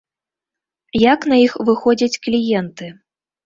[1.03, 2.85] Як на іх выходзяць кліенты?